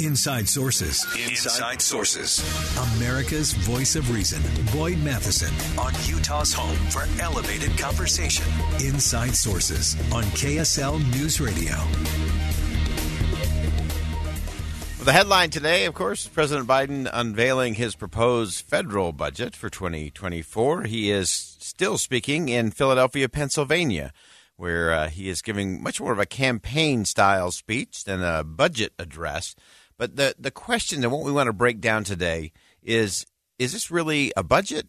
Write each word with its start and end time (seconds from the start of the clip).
Inside 0.00 0.48
Sources. 0.48 1.04
Inside 1.28 1.82
Sources. 1.82 2.42
America's 2.96 3.52
voice 3.52 3.96
of 3.96 4.10
reason. 4.10 4.40
Boyd 4.72 4.98
Matheson 5.00 5.52
on 5.78 5.92
Utah's 6.06 6.54
home 6.54 6.76
for 6.88 7.04
elevated 7.20 7.76
conversation. 7.78 8.46
Inside 8.82 9.34
Sources 9.34 9.96
on 10.12 10.22
KSL 10.24 10.98
News 11.12 11.38
Radio. 11.38 11.74
Well, 14.96 15.04
the 15.04 15.12
headline 15.12 15.50
today, 15.50 15.84
of 15.84 15.92
course, 15.92 16.26
President 16.26 16.66
Biden 16.66 17.08
unveiling 17.12 17.74
his 17.74 17.94
proposed 17.94 18.64
federal 18.64 19.12
budget 19.12 19.54
for 19.54 19.68
2024. 19.68 20.84
He 20.84 21.10
is 21.10 21.30
still 21.30 21.98
speaking 21.98 22.48
in 22.48 22.70
Philadelphia, 22.70 23.28
Pennsylvania 23.28 24.12
where 24.60 24.92
uh, 24.92 25.08
he 25.08 25.30
is 25.30 25.40
giving 25.40 25.82
much 25.82 26.02
more 26.02 26.12
of 26.12 26.18
a 26.18 26.26
campaign 26.26 27.06
style 27.06 27.50
speech 27.50 28.04
than 28.04 28.22
a 28.22 28.44
budget 28.44 28.92
address. 28.98 29.54
But 29.96 30.16
the, 30.16 30.34
the 30.38 30.50
question 30.50 31.02
and 31.02 31.10
what 31.10 31.24
we 31.24 31.32
want 31.32 31.46
to 31.46 31.54
break 31.54 31.80
down 31.80 32.04
today 32.04 32.52
is 32.82 33.24
is 33.58 33.72
this 33.72 33.90
really 33.90 34.32
a 34.36 34.42
budget 34.42 34.86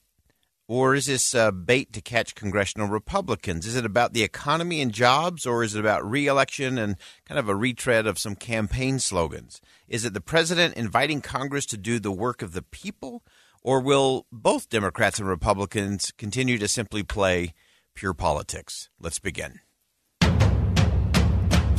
or 0.68 0.94
is 0.94 1.06
this 1.06 1.34
a 1.34 1.54
bait 1.54 1.94
to 1.94 2.02
catch 2.02 2.36
congressional 2.36 2.90
Republicans? 2.90 3.66
Is 3.66 3.78
it 3.78 3.86
about 3.86 4.12
the 4.12 4.24
economy 4.24 4.82
and 4.82 4.92
jobs 4.92 5.46
or 5.46 5.64
is 5.64 5.74
it 5.74 5.80
about 5.80 6.10
reelection 6.10 6.78
and 6.78 6.98
kind 7.26 7.40
of 7.40 7.48
a 7.48 7.56
retread 7.56 8.06
of 8.06 8.20
some 8.20 8.36
campaign 8.36 9.00
slogans? 9.00 9.62
Is 9.88 10.04
it 10.04 10.14
the 10.14 10.20
president 10.20 10.76
inviting 10.76 11.22
Congress 11.22 11.66
to 11.68 11.78
do 11.78 11.98
the 11.98 12.12
work 12.12 12.42
of 12.42 12.52
the 12.52 12.62
people? 12.62 13.24
Or 13.64 13.80
will 13.80 14.26
both 14.34 14.70
Democrats 14.70 15.20
and 15.20 15.30
Republicans 15.30 16.12
continue 16.18 16.58
to 16.58 16.68
simply 16.68 17.04
play 17.04 17.54
pure 17.96 18.14
politics. 18.14 18.90
Let's 19.00 19.20
begin. 19.20 19.60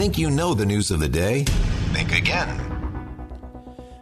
Think 0.02 0.18
you 0.18 0.32
know 0.32 0.52
the 0.52 0.66
news 0.66 0.90
of 0.90 0.98
the 0.98 1.08
day? 1.08 1.44
Think 1.92 2.12
again. 2.12 2.58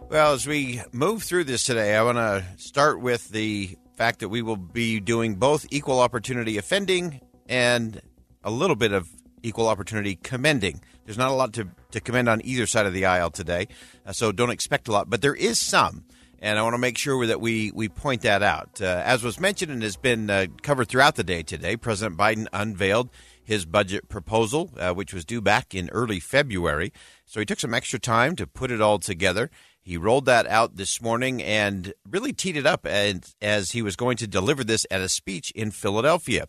Well, 0.09 0.33
as 0.33 0.47
we 0.47 0.81
move 0.91 1.21
through 1.21 1.43
this 1.43 1.63
today, 1.63 1.95
I 1.95 2.01
want 2.01 2.17
to 2.17 2.43
start 2.57 3.01
with 3.01 3.29
the 3.29 3.77
fact 3.97 4.21
that 4.21 4.29
we 4.29 4.41
will 4.41 4.55
be 4.55 4.99
doing 4.99 5.35
both 5.35 5.67
equal 5.69 5.99
opportunity 5.99 6.57
offending 6.57 7.21
and 7.47 8.01
a 8.43 8.49
little 8.49 8.75
bit 8.75 8.93
of 8.93 9.09
equal 9.43 9.67
opportunity 9.67 10.15
commending. 10.15 10.81
There's 11.05 11.19
not 11.19 11.29
a 11.29 11.35
lot 11.35 11.53
to, 11.53 11.67
to 11.91 11.99
commend 11.99 12.29
on 12.29 12.41
either 12.43 12.65
side 12.65 12.87
of 12.87 12.93
the 12.93 13.05
aisle 13.05 13.29
today, 13.29 13.67
uh, 14.03 14.11
so 14.11 14.31
don't 14.31 14.49
expect 14.49 14.87
a 14.87 14.91
lot, 14.91 15.07
but 15.07 15.21
there 15.21 15.35
is 15.35 15.59
some 15.59 16.05
and 16.41 16.57
I 16.57 16.63
want 16.63 16.73
to 16.73 16.79
make 16.79 16.97
sure 16.97 17.27
that 17.27 17.39
we, 17.39 17.71
we 17.71 17.87
point 17.87 18.23
that 18.23 18.41
out. 18.41 18.81
Uh, 18.81 19.01
as 19.05 19.23
was 19.23 19.39
mentioned 19.39 19.71
and 19.71 19.83
has 19.83 19.95
been 19.95 20.29
uh, 20.29 20.47
covered 20.63 20.87
throughout 20.87 21.15
the 21.15 21.23
day 21.23 21.43
today, 21.43 21.77
President 21.77 22.17
Biden 22.17 22.47
unveiled 22.51 23.11
his 23.43 23.65
budget 23.65 24.09
proposal, 24.09 24.71
uh, 24.77 24.93
which 24.93 25.13
was 25.13 25.25
due 25.25 25.41
back 25.41 25.73
in 25.75 25.89
early 25.89 26.19
February. 26.19 26.91
So 27.25 27.39
he 27.39 27.45
took 27.45 27.59
some 27.59 27.73
extra 27.73 27.99
time 27.99 28.35
to 28.35 28.47
put 28.47 28.71
it 28.71 28.81
all 28.81 28.99
together. 28.99 29.49
He 29.81 29.97
rolled 29.97 30.25
that 30.25 30.45
out 30.47 30.75
this 30.75 31.01
morning 31.01 31.41
and 31.41 31.93
really 32.09 32.33
teed 32.33 32.55
it 32.55 32.65
up 32.65 32.85
as, 32.85 33.35
as 33.41 33.71
he 33.71 33.81
was 33.81 33.95
going 33.95 34.17
to 34.17 34.27
deliver 34.27 34.63
this 34.63 34.85
at 34.91 35.01
a 35.01 35.09
speech 35.09 35.51
in 35.51 35.71
Philadelphia. 35.71 36.47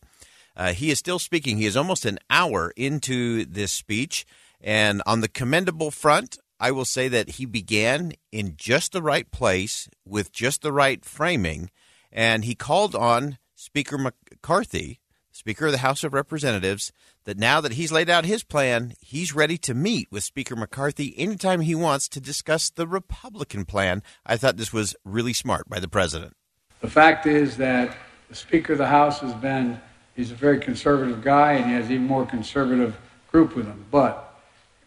Uh, 0.55 0.73
he 0.75 0.91
is 0.91 0.99
still 0.99 1.19
speaking. 1.19 1.57
He 1.57 1.67
is 1.67 1.77
almost 1.77 2.05
an 2.05 2.19
hour 2.29 2.73
into 2.77 3.47
this 3.47 3.73
speech. 3.73 4.27
And 4.61 5.03
on 5.07 5.23
the 5.23 5.29
commendable 5.29 5.91
front, 5.91 6.39
I 6.63 6.71
will 6.71 6.85
say 6.85 7.09
that 7.09 7.31
he 7.31 7.45
began 7.45 8.13
in 8.31 8.55
just 8.57 8.93
the 8.93 9.03
right 9.03 9.29
place 9.33 9.89
with 10.07 10.31
just 10.31 10.63
the 10.63 10.73
right 10.73 11.05
framing, 11.05 11.71
and 12.13 12.45
he 12.45 12.55
called 12.55 12.95
on 12.95 13.39
Speaker 13.57 13.99
McCarthy, 13.99 15.01
Speaker 15.33 15.67
of 15.67 15.73
the 15.73 15.79
House 15.79 16.05
of 16.05 16.13
Representatives, 16.13 16.93
that 17.25 17.39
now 17.39 17.61
that 17.63 17.73
he's 17.73 17.91
laid 17.91 18.11
out 18.11 18.27
his 18.27 18.45
plan, 18.45 18.93
he's 19.01 19.35
ready 19.35 19.57
to 19.57 19.73
meet 19.73 20.09
with 20.11 20.23
Speaker 20.23 20.55
McCarthy 20.55 21.15
anytime 21.19 21.63
he 21.63 21.75
wants 21.75 22.07
to 22.11 22.21
discuss 22.21 22.69
the 22.69 22.87
Republican 22.87 23.65
plan. 23.65 24.03
I 24.27 24.37
thought 24.37 24.59
this 24.59 24.75
was 24.75 24.95
really 25.07 25.33
smart 25.33 25.71
by 25.71 25.81
the 25.81 25.89
president. 25.89 26.35
The 26.83 26.91
fact 26.91 27.27
is 27.27 27.57
that 27.57 27.97
the 28.29 28.35
Speaker 28.35 28.75
of 28.75 28.79
the 28.79 28.87
House 28.87 29.21
has 29.21 29.33
been, 29.33 29.81
he's 30.15 30.31
a 30.31 30.35
very 30.35 30.61
conservative 30.61 31.23
guy, 31.23 31.53
and 31.53 31.65
he 31.65 31.73
has 31.73 31.91
even 31.91 32.07
more 32.07 32.27
conservative 32.27 32.95
group 33.31 33.57
with 33.57 33.67
him. 33.67 33.87
But 33.91 34.39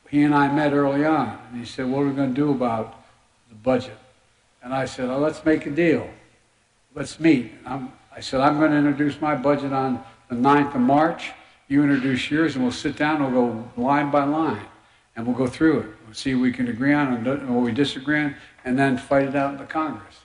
he 0.10 0.22
and 0.22 0.36
I 0.36 0.54
met 0.54 0.74
early 0.74 1.06
on, 1.06 1.40
and 1.50 1.60
he 1.60 1.66
said, 1.66 1.88
What 1.88 2.04
are 2.04 2.08
we 2.08 2.14
going 2.14 2.36
to 2.36 2.36
do 2.36 2.52
about 2.52 3.04
the 3.50 3.56
budget? 3.56 3.98
And 4.62 4.74
I 4.74 4.86
said, 4.86 5.10
oh, 5.10 5.18
Let's 5.18 5.44
make 5.44 5.66
a 5.66 5.72
deal. 5.72 6.08
Let's 6.94 7.20
meet. 7.20 7.52
I'm, 7.66 7.92
I 8.16 8.20
said, 8.20 8.42
I'm 8.42 8.60
going 8.60 8.72
to 8.72 8.78
introduce 8.78 9.20
my 9.20 9.36
budget 9.36 9.74
on 9.74 10.04
the 10.30 10.36
9th 10.36 10.76
of 10.76 10.82
March. 10.82 11.32
You 11.68 11.84
introduce 11.84 12.30
yours, 12.30 12.56
and 12.56 12.64
we'll 12.64 12.72
sit 12.72 12.96
down 12.96 13.22
and 13.22 13.34
we'll 13.34 13.54
go 13.54 13.70
line 13.82 14.12
by 14.12 14.24
line, 14.24 14.66
and 15.16 15.26
we'll 15.26 15.36
go 15.36 15.48
through 15.48 15.80
it. 15.80 15.90
We'll 16.06 16.14
see 16.14 16.36
what 16.36 16.42
we 16.42 16.52
can 16.52 16.68
agree 16.68 16.94
on 16.94 17.14
and 17.14 17.56
what 17.56 17.64
we 17.64 17.72
disagree 17.72 18.20
on, 18.20 18.36
and 18.64 18.78
then 18.78 18.98
fight 18.98 19.28
it 19.28 19.36
out 19.36 19.54
in 19.54 19.58
the 19.58 19.66
Congress. 19.66 20.16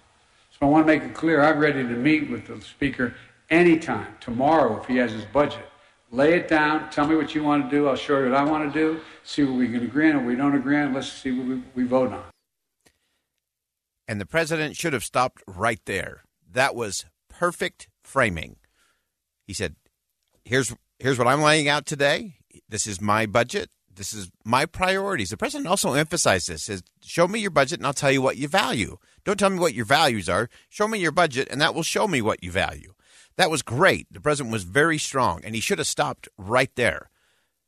So 0.51 0.59
I 0.63 0.65
want 0.67 0.87
to 0.87 0.93
make 0.93 1.03
it 1.03 1.15
clear 1.15 1.43
I'm 1.43 1.59
ready 1.59 1.83
to 1.83 1.89
meet 1.89 2.31
with 2.31 2.47
the 2.47 2.61
Speaker 2.61 3.15
anytime, 3.49 4.15
tomorrow, 4.21 4.81
if 4.81 4.87
he 4.87 4.97
has 4.97 5.13
his 5.13 5.25
budget. 5.25 5.65
Lay 6.13 6.35
it 6.35 6.49
down. 6.49 6.91
Tell 6.91 7.07
me 7.07 7.15
what 7.15 7.35
you 7.35 7.43
want 7.43 7.65
to 7.65 7.71
do. 7.71 7.89
I'll 7.89 7.97
show 7.97 8.19
you 8.19 8.31
what 8.31 8.35
I 8.35 8.45
want 8.45 8.73
to 8.73 8.79
do. 8.79 9.01
See 9.23 9.45
what 9.45 9.55
we 9.55 9.69
can 9.69 9.85
agree 9.85 10.11
on. 10.11 10.21
If 10.21 10.27
we 10.27 10.37
don't 10.37 10.57
agree 10.57 10.77
on, 10.77 10.93
let's 10.93 11.11
see 11.11 11.31
what 11.31 11.47
we, 11.47 11.63
we 11.75 11.85
vote 11.85 12.13
on. 12.13 12.25
And 14.09 14.21
the 14.21 14.27
president 14.27 14.77
should 14.77 14.93
have 14.93 15.05
stopped 15.05 15.41
right 15.47 15.81
there. 15.87 16.25
That 16.53 16.75
was 16.75 17.07
perfect 17.29 17.89
framing. 18.03 18.57
He 19.47 19.55
said, 19.55 19.77
"Here's 20.51 20.75
here's 20.99 21.17
what 21.17 21.29
I'm 21.29 21.43
laying 21.43 21.69
out 21.69 21.87
today. 21.87 22.35
This 22.69 22.85
is 22.89 23.01
my 23.01 23.25
budget. 23.25 23.71
This 23.95 24.13
is 24.13 24.33
my 24.45 24.67
priorities." 24.67 25.31
The 25.31 25.37
president 25.37 25.69
also 25.69 25.93
emphasized 25.93 26.49
this: 26.49 26.65
"Says, 26.65 26.83
show 27.01 27.29
me 27.29 27.39
your 27.39 27.53
budget, 27.53 27.79
and 27.79 27.87
I'll 27.87 27.93
tell 27.93 28.11
you 28.11 28.21
what 28.21 28.37
you 28.37 28.49
value. 28.49 28.99
Don't 29.25 29.39
tell 29.39 29.51
me 29.51 29.61
what 29.61 29.75
your 29.75 29.85
values 29.85 30.29
are. 30.29 30.51
Show 30.69 30.89
me 30.89 30.99
your 30.99 31.13
budget, 31.13 31.47
and 31.53 31.61
that 31.61 31.73
will 31.73 31.85
show 31.85 32.09
me 32.09 32.21
what 32.21 32.43
you 32.43 32.51
value." 32.51 32.95
That 33.37 33.49
was 33.49 33.63
great. 33.63 34.09
The 34.11 34.21
president 34.21 34.53
was 34.53 34.65
very 34.65 34.99
strong, 34.99 35.41
and 35.45 35.55
he 35.55 35.61
should 35.61 35.79
have 35.79 35.87
stopped 35.87 36.29
right 36.37 36.75
there 36.75 37.11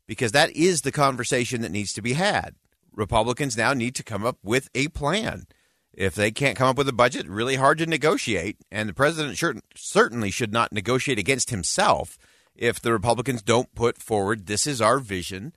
because 0.09 0.33
that 0.33 0.51
is 0.51 0.81
the 0.81 0.91
conversation 0.91 1.63
that 1.63 1.71
needs 1.71 1.93
to 1.93 2.03
be 2.03 2.15
had. 2.15 2.57
Republicans 2.93 3.57
now 3.57 3.75
need 3.75 3.95
to 3.95 4.03
come 4.03 4.27
up 4.27 4.39
with 4.43 4.69
a 4.75 4.89
plan. 4.89 5.47
If 5.93 6.17
they 6.17 6.33
can't 6.33 6.59
come 6.59 6.69
up 6.69 6.79
with 6.79 6.89
a 6.89 6.93
budget, 6.93 7.29
really 7.29 7.55
hard 7.55 7.79
to 7.79 7.87
negotiate, 7.87 8.57
and 8.73 8.89
the 8.89 8.93
president 8.93 9.39
certainly 9.77 10.33
should 10.33 10.53
not 10.53 10.73
negotiate 10.73 11.21
against 11.21 11.51
himself 11.51 12.19
if 12.55 12.81
the 12.81 12.93
Republicans 12.93 13.43
don't 13.43 13.75
put 13.75 13.99
forward 13.99 14.47
this 14.47 14.67
is 14.67 14.81
our 14.81 14.99
vision 14.99 15.55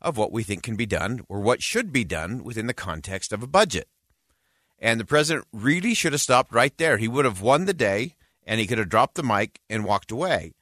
of 0.00 0.16
what 0.16 0.32
we 0.32 0.42
think 0.42 0.62
can 0.62 0.76
be 0.76 0.86
done 0.86 1.22
or 1.28 1.40
what 1.40 1.62
should 1.62 1.92
be 1.92 2.04
done 2.04 2.44
within 2.44 2.66
the 2.66 2.74
context 2.74 3.32
of 3.32 3.42
a 3.42 3.46
budget. 3.46 3.88
And 4.78 5.00
the 5.00 5.04
president 5.04 5.46
really 5.52 5.94
should 5.94 6.12
have 6.12 6.20
stopped 6.20 6.52
right 6.52 6.76
there. 6.76 6.98
He 6.98 7.08
would 7.08 7.24
have 7.24 7.40
won 7.40 7.64
the 7.64 7.72
day 7.72 8.14
and 8.46 8.60
he 8.60 8.66
could 8.66 8.78
have 8.78 8.90
dropped 8.90 9.14
the 9.14 9.22
mic 9.22 9.60
and 9.70 9.84
walked 9.84 10.10
away. 10.10 10.52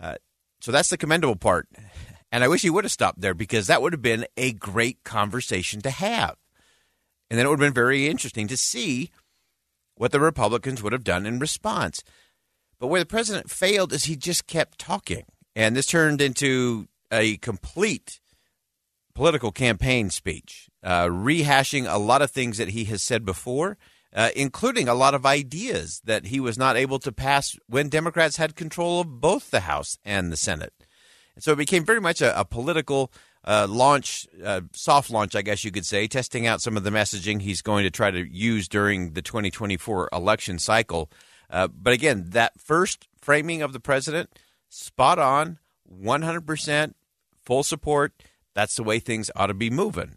Uh, 0.00 0.16
so 0.60 0.72
that's 0.72 0.88
the 0.88 0.98
commendable 0.98 1.36
part. 1.36 1.68
And 2.32 2.42
I 2.42 2.48
wish 2.48 2.62
he 2.62 2.70
would 2.70 2.84
have 2.84 2.90
stopped 2.90 3.20
there 3.20 3.34
because 3.34 3.68
that 3.68 3.80
would 3.80 3.92
have 3.92 4.02
been 4.02 4.26
a 4.36 4.52
great 4.52 5.04
conversation 5.04 5.80
to 5.82 5.90
have. 5.90 6.36
And 7.30 7.38
then 7.38 7.46
it 7.46 7.48
would 7.48 7.60
have 7.60 7.66
been 7.66 7.74
very 7.74 8.08
interesting 8.08 8.48
to 8.48 8.56
see 8.56 9.10
what 9.94 10.10
the 10.10 10.18
Republicans 10.18 10.82
would 10.82 10.92
have 10.92 11.04
done 11.04 11.26
in 11.26 11.38
response. 11.38 12.02
But 12.84 12.88
where 12.88 13.00
the 13.00 13.06
president 13.06 13.50
failed 13.50 13.94
is 13.94 14.04
he 14.04 14.14
just 14.14 14.46
kept 14.46 14.78
talking. 14.78 15.24
And 15.56 15.74
this 15.74 15.86
turned 15.86 16.20
into 16.20 16.86
a 17.10 17.38
complete 17.38 18.20
political 19.14 19.52
campaign 19.52 20.10
speech, 20.10 20.68
uh, 20.82 21.06
rehashing 21.06 21.90
a 21.90 21.96
lot 21.96 22.20
of 22.20 22.30
things 22.30 22.58
that 22.58 22.68
he 22.68 22.84
has 22.84 23.02
said 23.02 23.24
before 23.24 23.78
uh, 24.14 24.28
including 24.36 24.86
a 24.86 24.94
lot 24.94 25.14
of 25.14 25.26
ideas 25.26 26.00
that 26.04 26.26
he 26.26 26.38
was 26.38 26.56
not 26.56 26.76
able 26.76 26.98
to 27.00 27.10
pass 27.10 27.56
when 27.66 27.88
Democrats 27.88 28.36
had 28.36 28.54
control 28.54 29.00
of 29.00 29.20
both 29.20 29.50
the 29.50 29.60
House 29.60 29.98
and 30.04 30.30
the 30.30 30.36
Senate. 30.36 30.72
And 31.34 31.42
so 31.42 31.52
it 31.52 31.56
became 31.56 31.84
very 31.84 32.00
much 32.00 32.20
a, 32.20 32.38
a 32.38 32.44
political 32.44 33.10
uh, 33.44 33.66
launch, 33.68 34.26
uh, 34.44 34.60
soft 34.72 35.10
launch, 35.10 35.34
I 35.34 35.42
guess 35.42 35.64
you 35.64 35.72
could 35.72 35.84
say, 35.84 36.06
testing 36.06 36.46
out 36.46 36.62
some 36.62 36.76
of 36.76 36.84
the 36.84 36.90
messaging 36.90 37.42
he's 37.42 37.60
going 37.60 37.82
to 37.84 37.90
try 37.90 38.10
to 38.10 38.20
use 38.20 38.68
during 38.68 39.14
the 39.14 39.22
2024 39.22 40.10
election 40.12 40.58
cycle. 40.60 41.10
Uh, 41.50 41.68
but 41.68 41.92
again, 41.92 42.30
that 42.30 42.60
first 42.60 43.08
framing 43.20 43.62
of 43.62 43.72
the 43.72 43.80
president, 43.80 44.30
spot 44.68 45.18
on, 45.18 45.58
100% 45.90 46.94
full 47.44 47.62
support. 47.62 48.12
That's 48.54 48.76
the 48.76 48.82
way 48.82 48.98
things 48.98 49.30
ought 49.36 49.48
to 49.48 49.54
be 49.54 49.70
moving. 49.70 50.16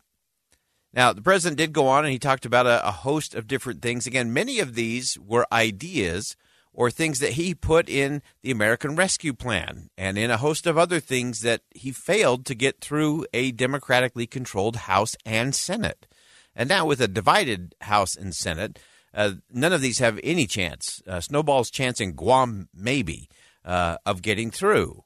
Now, 0.94 1.14
the 1.14 1.22
president 1.22 1.58
did 1.58 1.74
go 1.74 1.88
on 1.88 2.06
and 2.06 2.12
he 2.12 2.20
talked 2.20 2.46
about 2.46 2.66
a, 2.66 2.86
a, 2.88 2.92
host 2.92 3.36
of 3.36 3.48
different 3.48 3.82
things. 3.82 4.08
Again, 4.08 4.34
many 4.34 4.60
of 4.60 4.74
these 4.74 5.18
were 5.20 5.46
ideas 5.52 6.36
or 6.74 6.90
things 6.90 7.20
that 7.20 7.34
he 7.34 7.54
put 7.54 7.90
in 7.90 8.22
the 8.42 8.52
American 8.52 8.96
Rescue 8.96 9.34
Plan 9.34 9.90
and 9.98 10.18
in 10.18 10.32
a 10.32 10.38
host 10.38 10.66
of 10.66 10.78
other 10.78 11.00
things 11.00 11.42
that 11.42 11.62
he 11.72 11.92
failed 11.92 12.46
to 12.46 12.56
get 12.56 12.80
through 12.80 13.26
a 13.34 13.52
democratically 13.52 14.28
controlled 14.28 14.76
House 14.76 15.16
and 15.26 15.54
Senate. 15.54 16.08
And 16.56 16.70
now, 16.70 16.86
with 16.86 17.02
a 17.02 17.08
divided 17.08 17.76
House 17.82 18.16
and 18.16 18.34
Senate, 18.34 18.80
uh, 19.14 19.34
none 19.52 19.74
of 19.74 19.82
these 19.82 20.00
have 20.00 20.20
any 20.24 20.48
chance. 20.48 21.02
Uh, 21.08 21.20
Snowball's 21.20 21.72
chance 21.72 22.00
in 22.00 22.14
Guam, 22.14 22.70
maybe, 22.74 23.30
uh, 23.66 23.98
of 24.06 24.22
getting 24.22 24.52
through. 24.52 25.04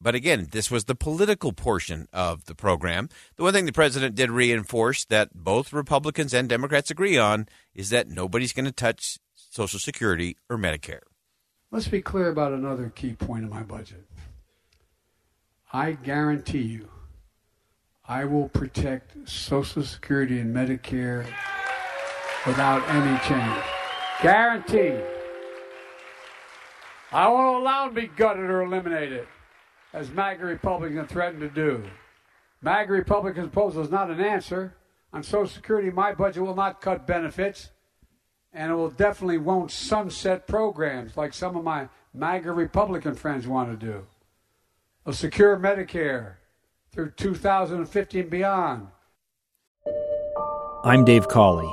But 0.00 0.16
again, 0.16 0.48
this 0.50 0.68
was 0.68 0.86
the 0.86 0.96
political 0.96 1.52
portion 1.52 2.08
of 2.12 2.46
the 2.46 2.56
program. 2.56 3.08
The 3.36 3.44
one 3.44 3.52
thing 3.52 3.66
the 3.66 3.72
president 3.72 4.16
did 4.16 4.32
reinforce 4.32 5.04
that 5.04 5.30
both 5.32 5.72
Republicans 5.72 6.34
and 6.34 6.48
Democrats 6.48 6.90
agree 6.90 7.16
on 7.16 7.46
is 7.72 7.90
that 7.90 8.08
nobody's 8.08 8.52
going 8.52 8.64
to 8.64 8.72
touch 8.72 9.18
Social 9.34 9.78
Security 9.78 10.36
or 10.50 10.56
Medicare. 10.58 11.02
Let's 11.70 11.86
be 11.86 12.02
clear 12.02 12.28
about 12.28 12.52
another 12.52 12.90
key 12.90 13.12
point 13.12 13.44
of 13.44 13.50
my 13.50 13.62
budget. 13.62 14.04
I 15.72 15.92
guarantee 15.92 16.62
you, 16.62 16.88
I 18.06 18.24
will 18.24 18.48
protect 18.48 19.28
Social 19.28 19.84
Security 19.84 20.40
and 20.40 20.54
Medicare 20.54 21.26
without 22.46 22.82
any 22.88 23.18
change. 23.20 23.64
Guaranteed. 24.20 25.02
I 27.12 27.28
won't 27.28 27.62
allow 27.62 27.88
to 27.88 27.92
be 27.92 28.06
gutted 28.06 28.44
or 28.44 28.62
eliminated 28.62 29.26
as 29.92 30.10
MAGA 30.10 30.44
Republicans 30.44 31.10
threaten 31.10 31.40
to 31.40 31.48
do. 31.48 31.84
MAGA 32.62 32.92
Republicans' 32.92 33.50
proposal 33.50 33.82
is 33.82 33.90
not 33.90 34.10
an 34.10 34.20
answer. 34.20 34.74
On 35.12 35.22
Social 35.22 35.46
Security, 35.46 35.90
my 35.90 36.14
budget 36.14 36.42
will 36.42 36.54
not 36.54 36.80
cut 36.80 37.06
benefits, 37.06 37.70
and 38.54 38.72
it 38.72 38.74
will 38.74 38.90
definitely 38.90 39.36
won't 39.36 39.70
sunset 39.70 40.46
programs 40.46 41.16
like 41.16 41.34
some 41.34 41.56
of 41.56 41.64
my 41.64 41.88
MAGA 42.14 42.52
Republican 42.52 43.14
friends 43.14 43.46
want 43.46 43.68
to 43.78 43.86
do. 43.86 44.06
A 45.04 45.12
secure 45.12 45.58
Medicare 45.58 46.34
through 46.92 47.10
2015 47.10 48.20
and 48.20 48.30
beyond. 48.30 48.86
I'm 50.84 51.04
Dave 51.04 51.28
Cawley, 51.28 51.72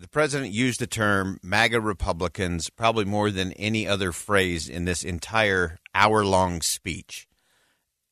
the 0.00 0.08
president 0.08 0.50
used 0.50 0.80
the 0.80 0.86
term 0.86 1.38
MAGA 1.42 1.78
Republicans 1.78 2.70
probably 2.70 3.04
more 3.04 3.30
than 3.30 3.52
any 3.52 3.86
other 3.86 4.12
phrase 4.12 4.66
in 4.66 4.86
this 4.86 5.04
entire 5.04 5.78
hour 5.94 6.24
long 6.24 6.62
speech. 6.62 7.28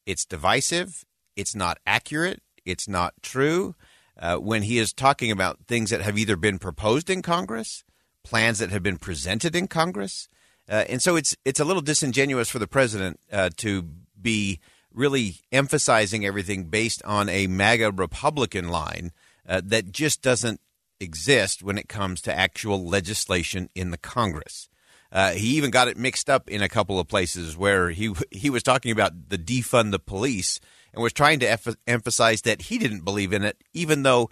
It's 0.05 0.27
divisive, 0.27 1.07
it's 1.35 1.55
not 1.55 1.79
accurate, 1.87 2.43
it's 2.67 2.89
not 2.89 3.15
true. 3.23 3.75
Uh, 4.21 4.37
when 4.37 4.65
he 4.65 4.79
is 4.79 4.93
talking 4.93 5.31
about 5.31 5.61
things 5.67 5.89
that 5.89 6.03
have 6.03 6.19
either 6.19 6.37
been 6.37 6.59
proposed 6.59 7.09
in 7.09 7.23
Congress, 7.23 7.85
plans 8.23 8.59
that 8.59 8.71
have 8.71 8.83
been 8.83 8.99
presented 8.99 9.57
in 9.57 9.67
Congress, 9.67 10.29
uh, 10.69 10.85
and 10.91 11.01
so 11.01 11.17
it's 11.17 11.35
it's 11.47 11.61
a 11.61 11.65
little 11.65 11.81
disingenuous 11.81 12.51
for 12.51 12.59
the 12.59 12.67
president 12.67 13.19
uh, 13.33 13.49
to 13.57 13.83
be 14.21 14.61
really 14.93 15.37
emphasizing 15.53 16.27
everything 16.27 16.65
based 16.65 17.03
on 17.05 17.31
a 17.31 17.47
MAGA 17.47 17.93
Republican 17.93 18.69
line 18.69 19.13
uh, 19.49 19.63
that 19.65 19.93
just 19.93 20.21
doesn't 20.21 20.61
exist 21.01 21.63
when 21.63 21.79
it 21.79 21.89
comes 21.89 22.21
to 22.23 22.37
actual 22.37 22.87
legislation 22.87 23.69
in 23.75 23.91
the 23.91 23.99
Congress. 23.99 24.69
Uh, 25.11 25.33
he 25.33 25.57
even 25.57 25.71
got 25.71 25.89
it 25.89 25.97
mixed 25.97 26.29
up 26.29 26.51
in 26.51 26.63
a 26.63 26.69
couple 26.69 27.01
of 27.01 27.09
places 27.09 27.57
where 27.57 27.91
he 27.91 28.13
he 28.31 28.51
was 28.51 28.63
talking 28.63 28.93
about 28.93 29.29
the 29.29 29.39
defund 29.39 29.91
the 29.91 29.99
police 29.99 30.61
and 30.93 31.03
was 31.03 31.13
trying 31.13 31.39
to 31.41 31.49
eff- 31.49 31.77
emphasize 31.87 32.43
that 32.43 32.63
he 32.63 32.79
didn't 32.79 33.05
believe 33.05 33.33
in 33.33 33.45
it, 33.45 33.63
even 33.73 34.03
though 34.03 34.29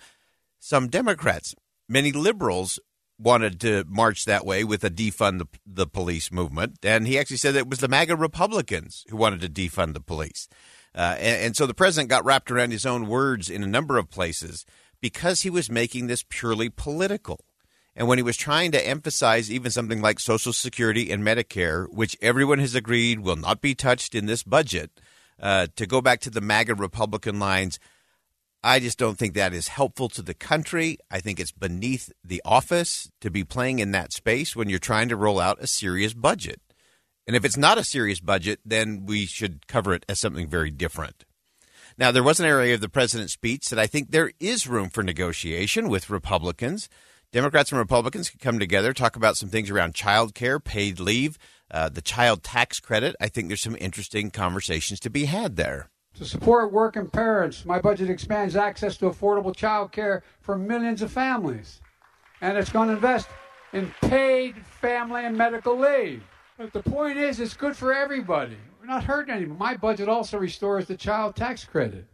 some 0.58 0.88
Democrats, 0.88 1.54
many 1.88 2.12
liberals, 2.12 2.78
wanted 3.18 3.60
to 3.60 3.84
march 3.88 4.24
that 4.24 4.44
way 4.44 4.62
with 4.64 4.84
a 4.84 4.90
defund 4.90 5.38
the, 5.38 5.46
the 5.66 5.86
police 5.86 6.30
movement, 6.30 6.78
and 6.82 7.06
he 7.06 7.18
actually 7.18 7.36
said 7.36 7.54
that 7.54 7.60
it 7.60 7.70
was 7.70 7.80
the 7.80 7.88
MAGA 7.88 8.16
Republicans 8.16 9.04
who 9.08 9.16
wanted 9.16 9.40
to 9.40 9.48
defund 9.48 9.94
the 9.94 10.00
police. 10.00 10.48
Uh, 10.94 11.16
and, 11.18 11.42
and 11.42 11.56
so 11.56 11.66
the 11.66 11.74
president 11.74 12.10
got 12.10 12.24
wrapped 12.24 12.50
around 12.50 12.72
his 12.72 12.86
own 12.86 13.06
words 13.06 13.50
in 13.50 13.62
a 13.62 13.66
number 13.66 13.98
of 13.98 14.10
places 14.10 14.64
because 15.00 15.42
he 15.42 15.50
was 15.50 15.70
making 15.70 16.06
this 16.06 16.24
purely 16.28 16.68
political. 16.68 17.40
And 17.94 18.08
when 18.08 18.18
he 18.18 18.22
was 18.22 18.36
trying 18.36 18.72
to 18.72 18.86
emphasize 18.86 19.50
even 19.50 19.70
something 19.70 20.02
like 20.02 20.20
Social 20.20 20.52
Security 20.52 21.10
and 21.10 21.22
Medicare, 21.22 21.88
which 21.90 22.16
everyone 22.20 22.58
has 22.58 22.74
agreed 22.74 23.20
will 23.20 23.36
not 23.36 23.62
be 23.62 23.74
touched 23.74 24.14
in 24.14 24.26
this 24.26 24.42
budget, 24.42 24.90
uh, 25.40 25.68
to 25.76 25.86
go 25.86 26.00
back 26.00 26.20
to 26.20 26.30
the 26.30 26.40
MAGA 26.40 26.74
Republican 26.74 27.38
lines, 27.38 27.78
I 28.62 28.80
just 28.80 28.98
don't 28.98 29.16
think 29.16 29.34
that 29.34 29.54
is 29.54 29.68
helpful 29.68 30.08
to 30.10 30.22
the 30.22 30.34
country. 30.34 30.98
I 31.10 31.20
think 31.20 31.38
it's 31.38 31.52
beneath 31.52 32.10
the 32.24 32.42
office 32.44 33.10
to 33.20 33.30
be 33.30 33.44
playing 33.44 33.78
in 33.78 33.92
that 33.92 34.12
space 34.12 34.56
when 34.56 34.68
you're 34.68 34.78
trying 34.78 35.08
to 35.08 35.16
roll 35.16 35.38
out 35.38 35.62
a 35.62 35.66
serious 35.66 36.14
budget. 36.14 36.60
And 37.26 37.36
if 37.36 37.44
it's 37.44 37.56
not 37.56 37.78
a 37.78 37.84
serious 37.84 38.20
budget, 38.20 38.60
then 38.64 39.04
we 39.06 39.26
should 39.26 39.66
cover 39.66 39.92
it 39.92 40.04
as 40.08 40.18
something 40.18 40.48
very 40.48 40.70
different. 40.70 41.24
Now, 41.98 42.10
there 42.10 42.22
was 42.22 42.38
an 42.40 42.46
area 42.46 42.74
of 42.74 42.82
the 42.82 42.90
president's 42.90 43.32
speech 43.32 43.70
that 43.70 43.78
I 43.78 43.86
think 43.86 44.10
there 44.10 44.32
is 44.38 44.66
room 44.66 44.90
for 44.90 45.02
negotiation 45.02 45.88
with 45.88 46.10
Republicans. 46.10 46.90
Democrats 47.32 47.72
and 47.72 47.78
Republicans 47.78 48.28
can 48.28 48.38
come 48.38 48.58
together, 48.58 48.92
talk 48.92 49.16
about 49.16 49.38
some 49.38 49.48
things 49.48 49.70
around 49.70 49.94
child 49.94 50.34
care, 50.34 50.60
paid 50.60 51.00
leave, 51.00 51.38
uh, 51.70 51.88
the 51.88 52.02
child 52.02 52.42
tax 52.42 52.80
credit. 52.80 53.16
I 53.18 53.28
think 53.28 53.48
there's 53.48 53.62
some 53.62 53.78
interesting 53.80 54.30
conversations 54.30 55.00
to 55.00 55.10
be 55.10 55.24
had 55.24 55.56
there. 55.56 55.88
To 56.16 56.26
support 56.26 56.70
working 56.70 57.08
parents, 57.08 57.64
my 57.64 57.80
budget 57.80 58.10
expands 58.10 58.56
access 58.56 58.98
to 58.98 59.06
affordable 59.06 59.56
child 59.56 59.90
care 59.90 60.22
for 60.40 60.58
millions 60.58 61.00
of 61.00 61.10
families. 61.10 61.80
And 62.42 62.58
it's 62.58 62.70
going 62.70 62.88
to 62.88 62.94
invest 62.94 63.28
in 63.72 63.90
paid 64.02 64.56
family 64.66 65.24
and 65.24 65.36
medical 65.36 65.78
leave. 65.78 66.22
But 66.58 66.74
the 66.74 66.82
point 66.82 67.16
is, 67.16 67.40
it's 67.40 67.54
good 67.54 67.74
for 67.74 67.94
everybody. 67.94 68.58
Not 68.86 69.04
hurting 69.04 69.34
anyone. 69.34 69.58
My 69.58 69.76
budget 69.76 70.08
also 70.08 70.38
restores 70.38 70.86
the 70.86 70.96
child 70.96 71.34
tax 71.34 71.64
credit. 71.64 72.06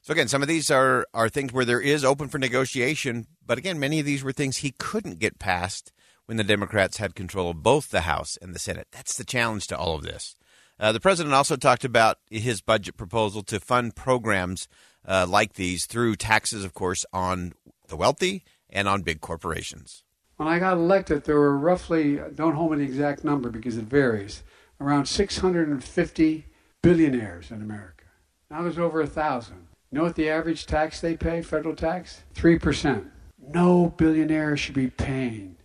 So 0.00 0.12
again, 0.12 0.28
some 0.28 0.40
of 0.40 0.48
these 0.48 0.70
are 0.70 1.06
are 1.12 1.28
things 1.28 1.52
where 1.52 1.66
there 1.66 1.80
is 1.80 2.04
open 2.04 2.28
for 2.28 2.38
negotiation, 2.38 3.26
but 3.44 3.58
again, 3.58 3.78
many 3.78 4.00
of 4.00 4.06
these 4.06 4.24
were 4.24 4.32
things 4.32 4.58
he 4.58 4.74
couldn't 4.78 5.18
get 5.18 5.38
past 5.38 5.92
when 6.24 6.38
the 6.38 6.44
Democrats 6.44 6.96
had 6.96 7.14
control 7.14 7.50
of 7.50 7.62
both 7.62 7.90
the 7.90 8.02
House 8.02 8.38
and 8.40 8.54
the 8.54 8.58
Senate. 8.58 8.88
That's 8.92 9.16
the 9.16 9.24
challenge 9.24 9.66
to 9.66 9.76
all 9.76 9.94
of 9.94 10.04
this. 10.04 10.36
Uh, 10.80 10.92
the 10.92 11.00
president 11.00 11.34
also 11.34 11.56
talked 11.56 11.84
about 11.84 12.18
his 12.30 12.62
budget 12.62 12.96
proposal 12.96 13.42
to 13.42 13.60
fund 13.60 13.96
programs 13.96 14.68
uh, 15.06 15.26
like 15.28 15.54
these 15.54 15.84
through 15.84 16.16
taxes, 16.16 16.64
of 16.64 16.72
course, 16.72 17.04
on 17.12 17.52
the 17.88 17.96
wealthy 17.96 18.44
and 18.70 18.88
on 18.88 19.02
big 19.02 19.20
corporations. 19.20 20.04
When 20.36 20.48
I 20.48 20.58
got 20.60 20.76
elected, 20.76 21.24
there 21.24 21.38
were 21.38 21.58
roughly, 21.58 22.20
don't 22.34 22.54
hold 22.54 22.70
me 22.70 22.78
the 22.78 22.84
exact 22.84 23.24
number 23.24 23.50
because 23.50 23.76
it 23.76 23.86
varies, 23.86 24.42
around 24.80 25.06
650 25.06 26.46
billionaires 26.82 27.50
in 27.50 27.62
America. 27.62 28.04
Now 28.50 28.62
there's 28.62 28.78
over 28.78 29.00
a 29.00 29.06
thousand. 29.06 29.68
You 29.90 29.98
know 29.98 30.04
what 30.04 30.16
the 30.16 30.28
average 30.28 30.66
tax 30.66 31.00
they 31.00 31.16
pay, 31.16 31.42
federal 31.42 31.74
tax? 31.74 32.22
3%. 32.34 33.10
No 33.40 33.94
billionaire 33.96 34.56
should 34.56 34.74
be 34.74 34.88
paying 34.88 35.56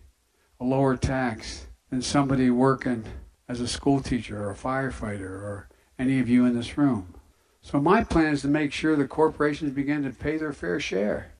a 0.60 0.64
lower 0.64 0.96
tax 0.96 1.66
than 1.90 2.00
somebody 2.00 2.50
working 2.50 3.04
as 3.48 3.60
a 3.60 3.68
school 3.68 4.00
teacher 4.00 4.42
or 4.42 4.50
a 4.50 4.56
firefighter 4.56 5.20
or 5.20 5.68
any 5.98 6.18
of 6.20 6.28
you 6.28 6.46
in 6.46 6.54
this 6.54 6.78
room. 6.78 7.14
So 7.60 7.80
my 7.80 8.04
plan 8.04 8.32
is 8.32 8.42
to 8.42 8.48
make 8.48 8.72
sure 8.72 8.96
the 8.96 9.06
corporations 9.06 9.72
begin 9.72 10.02
to 10.04 10.10
pay 10.10 10.36
their 10.36 10.52
fair 10.52 10.80
share. 10.80 11.32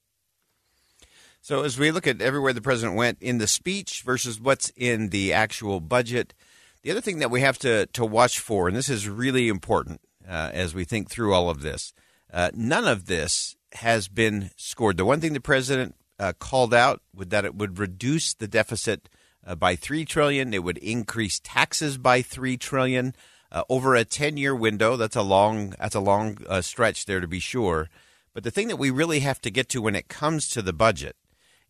So 1.41 1.63
as 1.63 1.79
we 1.79 1.91
look 1.91 2.07
at 2.07 2.23
everywhere 2.23 2.55
the 2.55 2.63
president 2.63 2.97
went 2.97 3.19
in 3.21 3.39
the 3.39 3.47
speech 3.47 4.03
versus 4.03 4.41
what's 4.41 4.73
in 4.77 5.11
the 5.11 5.33
actual 5.33 5.81
budget, 5.81 6.33
the 6.85 6.91
other 6.91 7.01
thing 7.01 7.19
that 7.21 7.31
we 7.31 7.41
have 7.41 7.59
to, 7.61 7.87
to 7.87 8.05
watch 8.05 8.39
for, 8.39 8.69
and 8.69 8.77
this 8.77 8.91
is 8.91 9.09
really 9.09 9.49
important 9.49 10.03
uh, 10.29 10.51
as 10.53 10.75
we 10.75 10.85
think 10.85 11.09
through 11.09 11.33
all 11.33 11.49
of 11.49 11.63
this, 11.63 11.95
uh, 12.31 12.51
none 12.55 12.87
of 12.87 13.07
this 13.07 13.57
has 13.73 14.07
been 14.07 14.51
scored. 14.57 14.99
The 14.99 15.05
one 15.07 15.21
thing 15.21 15.33
the 15.33 15.41
president 15.41 15.95
uh, 16.19 16.35
called 16.39 16.75
out 16.75 17.01
was 17.15 17.29
that 17.29 17.47
it 17.47 17.55
would 17.55 17.79
reduce 17.79 18.35
the 18.35 18.47
deficit 18.47 19.09
uh, 19.47 19.55
by 19.55 19.77
three 19.77 20.05
trillion. 20.05 20.53
It 20.53 20.63
would 20.63 20.77
increase 20.79 21.41
taxes 21.43 21.97
by 21.97 22.21
three 22.21 22.59
trillion 22.59 23.15
uh, 23.51 23.63
over 23.71 23.95
a 23.95 24.05
ten-year 24.05 24.55
window. 24.55 24.97
That's 24.97 25.17
a 25.17 25.23
long 25.23 25.75
that's 25.79 25.95
a 25.95 26.01
long 26.01 26.39
uh, 26.47 26.61
stretch 26.61 27.07
there 27.07 27.21
to 27.21 27.27
be 27.27 27.41
sure. 27.41 27.89
But 28.35 28.45
the 28.45 28.51
thing 28.51 28.69
that 28.69 28.77
we 28.77 28.91
really 28.91 29.21
have 29.21 29.41
to 29.41 29.51
get 29.51 29.71
to 29.71 29.81
when 29.81 29.97
it 29.97 30.09
comes 30.09 30.49
to 30.51 30.61
the 30.61 30.73
budget 30.73 31.17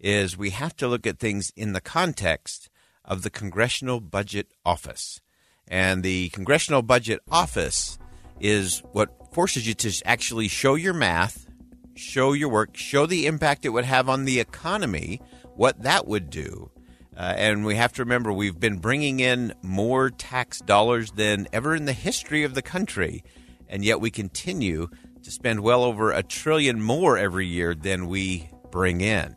is 0.00 0.36
we 0.36 0.50
have 0.50 0.74
to 0.76 0.88
look 0.88 1.06
at 1.06 1.18
things 1.18 1.52
in 1.56 1.72
the 1.72 1.80
context 1.80 2.68
of 3.04 3.22
the 3.22 3.30
Congressional 3.30 4.00
Budget 4.00 4.48
Office. 4.64 5.20
And 5.68 6.02
the 6.02 6.28
Congressional 6.30 6.82
Budget 6.82 7.20
Office 7.30 7.98
is 8.40 8.82
what 8.92 9.32
forces 9.32 9.66
you 9.66 9.74
to 9.74 10.02
actually 10.04 10.48
show 10.48 10.74
your 10.74 10.94
math, 10.94 11.46
show 11.94 12.32
your 12.32 12.48
work, 12.48 12.76
show 12.76 13.06
the 13.06 13.26
impact 13.26 13.64
it 13.64 13.70
would 13.70 13.84
have 13.84 14.08
on 14.08 14.24
the 14.24 14.40
economy, 14.40 15.20
what 15.54 15.82
that 15.82 16.06
would 16.06 16.30
do. 16.30 16.70
Uh, 17.16 17.32
and 17.36 17.64
we 17.64 17.76
have 17.76 17.92
to 17.92 18.02
remember 18.02 18.32
we've 18.32 18.58
been 18.58 18.78
bringing 18.78 19.20
in 19.20 19.54
more 19.62 20.10
tax 20.10 20.58
dollars 20.60 21.12
than 21.12 21.46
ever 21.52 21.74
in 21.74 21.84
the 21.84 21.92
history 21.92 22.42
of 22.42 22.54
the 22.54 22.62
country, 22.62 23.22
and 23.68 23.84
yet 23.84 24.00
we 24.00 24.10
continue 24.10 24.88
to 25.22 25.30
spend 25.30 25.60
well 25.60 25.84
over 25.84 26.10
a 26.10 26.22
trillion 26.22 26.82
more 26.82 27.16
every 27.16 27.46
year 27.46 27.74
than 27.74 28.08
we 28.08 28.50
bring 28.70 29.00
in. 29.00 29.36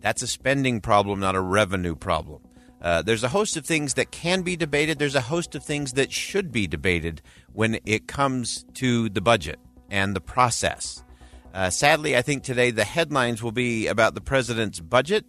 That's 0.00 0.22
a 0.22 0.28
spending 0.28 0.80
problem, 0.80 1.20
not 1.20 1.34
a 1.34 1.40
revenue 1.40 1.96
problem. 1.96 2.42
Uh, 2.80 3.02
there's 3.02 3.22
a 3.22 3.28
host 3.28 3.56
of 3.56 3.66
things 3.66 3.94
that 3.94 4.10
can 4.10 4.42
be 4.42 4.56
debated. 4.56 4.98
There's 4.98 5.14
a 5.14 5.20
host 5.20 5.54
of 5.54 5.62
things 5.62 5.92
that 5.94 6.12
should 6.12 6.50
be 6.50 6.66
debated 6.66 7.20
when 7.52 7.78
it 7.84 8.06
comes 8.08 8.64
to 8.74 9.08
the 9.10 9.20
budget 9.20 9.58
and 9.90 10.16
the 10.16 10.20
process. 10.20 11.04
Uh, 11.52 11.68
sadly, 11.68 12.16
I 12.16 12.22
think 12.22 12.42
today 12.42 12.70
the 12.70 12.84
headlines 12.84 13.42
will 13.42 13.52
be 13.52 13.88
about 13.88 14.14
the 14.14 14.20
president's 14.20 14.80
budget, 14.80 15.26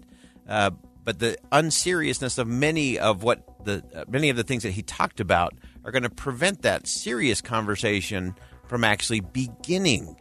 uh, 0.48 0.72
but 1.04 1.20
the 1.20 1.36
unseriousness 1.52 2.38
of 2.38 2.48
many 2.48 3.00
of 3.00 3.24
what 3.24 3.66
the 3.66 3.84
uh, 3.94 4.06
many 4.08 4.30
of 4.30 4.38
the 4.38 4.44
things 4.44 4.64
that 4.64 4.72
he 4.72 4.84
talked 4.84 5.20
about 5.20 5.54
are 5.84 5.92
going 5.92 6.04
to 6.04 6.10
prevent 6.10 6.62
that 6.62 6.88
serious 6.88 7.42
conversation 7.42 8.36
from 8.68 8.84
actually 8.84 9.20
beginning, 9.20 10.16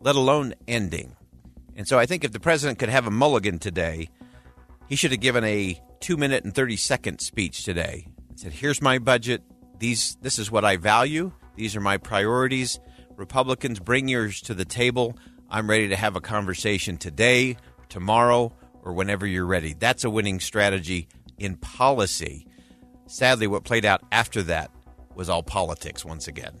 let 0.00 0.16
alone 0.16 0.54
ending. 0.66 1.16
And 1.76 1.86
so 1.88 1.98
I 1.98 2.06
think 2.06 2.24
if 2.24 2.32
the 2.32 2.40
president 2.40 2.78
could 2.78 2.88
have 2.88 3.06
a 3.06 3.10
mulligan 3.10 3.58
today, 3.58 4.08
he 4.88 4.96
should 4.96 5.12
have 5.12 5.20
given 5.20 5.44
a 5.44 5.80
two 6.04 6.18
minute 6.18 6.44
and 6.44 6.54
30 6.54 6.76
second 6.76 7.18
speech 7.20 7.64
today. 7.64 8.06
Said, 8.34 8.52
Here's 8.52 8.82
my 8.82 8.98
budget. 8.98 9.42
These, 9.78 10.18
this 10.20 10.38
is 10.38 10.50
what 10.50 10.62
I 10.62 10.76
value. 10.76 11.32
These 11.56 11.74
are 11.76 11.80
my 11.80 11.96
priorities. 11.96 12.78
Republicans, 13.16 13.80
bring 13.80 14.08
yours 14.08 14.42
to 14.42 14.52
the 14.52 14.66
table. 14.66 15.16
I'm 15.48 15.68
ready 15.68 15.88
to 15.88 15.96
have 15.96 16.14
a 16.14 16.20
conversation 16.20 16.98
today, 16.98 17.56
tomorrow, 17.88 18.54
or 18.82 18.92
whenever 18.92 19.26
you're 19.26 19.46
ready. 19.46 19.72
That's 19.72 20.04
a 20.04 20.10
winning 20.10 20.40
strategy 20.40 21.08
in 21.38 21.56
policy. 21.56 22.46
Sadly, 23.06 23.46
what 23.46 23.64
played 23.64 23.86
out 23.86 24.02
after 24.12 24.42
that 24.42 24.70
was 25.14 25.30
all 25.30 25.42
politics 25.42 26.04
once 26.04 26.28
again. 26.28 26.60